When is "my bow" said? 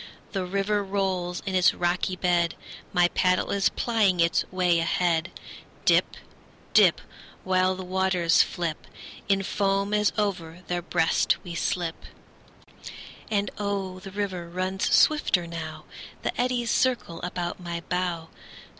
17.59-18.29